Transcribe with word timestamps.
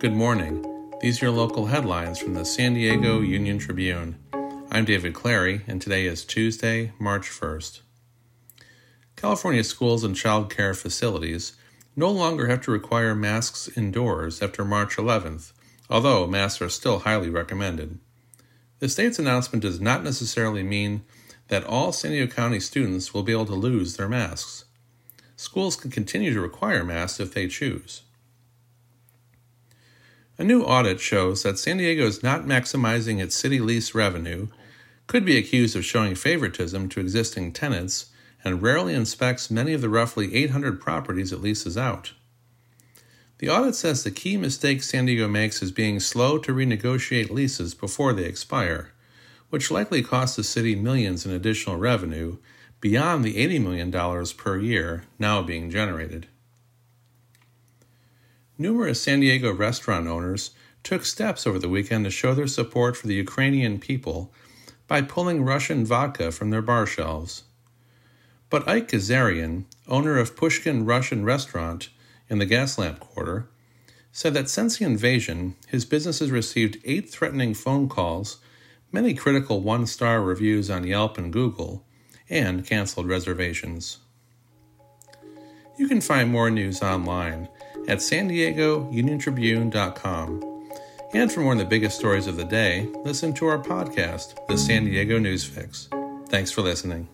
Good 0.00 0.12
morning. 0.12 0.66
These 1.00 1.22
are 1.22 1.26
your 1.26 1.34
local 1.34 1.66
headlines 1.66 2.18
from 2.18 2.34
the 2.34 2.44
San 2.44 2.74
Diego 2.74 3.20
Union 3.20 3.58
Tribune. 3.58 4.18
I'm 4.70 4.84
David 4.84 5.14
Clary, 5.14 5.62
and 5.68 5.80
today 5.80 6.06
is 6.06 6.24
Tuesday, 6.24 6.92
March 6.98 7.30
1st. 7.30 7.80
California 9.14 9.62
schools 9.62 10.02
and 10.02 10.16
child 10.16 10.54
care 10.54 10.74
facilities 10.74 11.52
no 11.94 12.10
longer 12.10 12.48
have 12.48 12.60
to 12.62 12.72
require 12.72 13.14
masks 13.14 13.70
indoors 13.76 14.42
after 14.42 14.64
March 14.64 14.96
11th, 14.96 15.52
although 15.88 16.26
masks 16.26 16.60
are 16.60 16.68
still 16.68 16.98
highly 17.00 17.30
recommended. 17.30 17.98
The 18.80 18.88
state's 18.88 19.20
announcement 19.20 19.62
does 19.62 19.80
not 19.80 20.02
necessarily 20.02 20.64
mean 20.64 21.04
that 21.48 21.64
all 21.64 21.92
San 21.92 22.10
Diego 22.10 22.34
County 22.34 22.58
students 22.58 23.14
will 23.14 23.22
be 23.22 23.32
able 23.32 23.46
to 23.46 23.54
lose 23.54 23.96
their 23.96 24.08
masks. 24.08 24.64
Schools 25.36 25.76
can 25.76 25.92
continue 25.92 26.34
to 26.34 26.40
require 26.40 26.84
masks 26.84 27.20
if 27.20 27.32
they 27.32 27.46
choose. 27.46 28.02
A 30.38 30.44
new 30.44 30.62
audit 30.62 31.00
shows 31.00 31.42
that 31.42 31.58
San 31.58 31.78
Diego 31.78 32.06
is 32.06 32.22
not 32.22 32.44
maximizing 32.44 33.20
its 33.20 33.36
city 33.36 33.60
lease 33.60 33.94
revenue, 33.94 34.48
could 35.06 35.24
be 35.24 35.36
accused 35.36 35.76
of 35.76 35.84
showing 35.84 36.14
favoritism 36.14 36.88
to 36.88 37.00
existing 37.00 37.52
tenants, 37.52 38.06
and 38.42 38.62
rarely 38.62 38.94
inspects 38.94 39.50
many 39.50 39.72
of 39.72 39.80
the 39.80 39.88
roughly 39.88 40.34
800 40.34 40.80
properties 40.80 41.32
it 41.32 41.40
leases 41.40 41.76
out. 41.76 42.12
The 43.38 43.48
audit 43.48 43.74
says 43.74 44.02
the 44.02 44.10
key 44.10 44.36
mistake 44.36 44.82
San 44.82 45.06
Diego 45.06 45.28
makes 45.28 45.62
is 45.62 45.70
being 45.70 46.00
slow 46.00 46.38
to 46.38 46.54
renegotiate 46.54 47.30
leases 47.30 47.74
before 47.74 48.12
they 48.12 48.24
expire 48.24 48.94
which 49.54 49.70
likely 49.70 50.02
costs 50.02 50.34
the 50.34 50.42
city 50.42 50.74
millions 50.74 51.24
in 51.24 51.30
additional 51.30 51.76
revenue 51.76 52.36
beyond 52.80 53.24
the 53.24 53.36
$80 53.36 53.62
million 53.62 54.26
per 54.36 54.58
year 54.58 55.04
now 55.16 55.42
being 55.42 55.70
generated. 55.70 56.26
Numerous 58.56 59.02
San 59.02 59.18
Diego 59.18 59.52
restaurant 59.52 60.06
owners 60.06 60.52
took 60.84 61.04
steps 61.04 61.44
over 61.44 61.58
the 61.58 61.68
weekend 61.68 62.04
to 62.04 62.10
show 62.10 62.34
their 62.34 62.46
support 62.46 62.96
for 62.96 63.08
the 63.08 63.14
Ukrainian 63.14 63.80
people 63.80 64.32
by 64.86 65.02
pulling 65.02 65.44
Russian 65.44 65.84
vodka 65.84 66.30
from 66.30 66.50
their 66.50 66.62
bar 66.62 66.86
shelves. 66.86 67.42
But 68.50 68.68
Ike 68.68 68.88
Kazarian, 68.88 69.64
owner 69.88 70.18
of 70.18 70.36
Pushkin 70.36 70.84
Russian 70.84 71.24
Restaurant 71.24 71.88
in 72.28 72.38
the 72.38 72.46
Gaslamp 72.46 73.00
Quarter, 73.00 73.48
said 74.12 74.34
that 74.34 74.48
since 74.48 74.78
the 74.78 74.84
invasion, 74.84 75.56
his 75.66 75.84
business 75.84 76.20
has 76.20 76.30
received 76.30 76.78
eight 76.84 77.10
threatening 77.10 77.54
phone 77.54 77.88
calls 77.88 78.38
many 78.92 79.14
critical 79.14 79.60
one 79.60 79.84
star 79.84 80.22
reviews 80.22 80.70
on 80.70 80.86
Yelp 80.86 81.18
and 81.18 81.32
Google, 81.32 81.84
and 82.30 82.64
canceled 82.64 83.08
reservations. 83.08 83.98
You 85.76 85.88
can 85.88 86.00
find 86.00 86.30
more 86.30 86.50
news 86.50 86.80
online 86.80 87.48
at 87.88 88.02
san 88.02 88.28
diego 88.28 88.88
union 88.90 89.18
tribune.com. 89.18 90.50
And 91.14 91.30
for 91.30 91.40
more 91.40 91.52
of 91.52 91.58
the 91.58 91.64
biggest 91.64 91.96
stories 91.96 92.26
of 92.26 92.36
the 92.36 92.44
day, 92.44 92.88
listen 93.04 93.32
to 93.34 93.46
our 93.46 93.58
podcast, 93.58 94.34
The 94.48 94.58
San 94.58 94.84
Diego 94.84 95.16
News 95.18 95.44
Fix. 95.44 95.88
Thanks 96.28 96.50
for 96.50 96.62
listening. 96.62 97.08